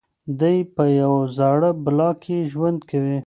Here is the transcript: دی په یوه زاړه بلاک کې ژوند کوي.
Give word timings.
دی 0.39 0.57
په 0.75 0.83
یوه 0.99 1.21
زاړه 1.37 1.71
بلاک 1.83 2.15
کې 2.23 2.37
ژوند 2.51 2.79
کوي. 2.89 3.17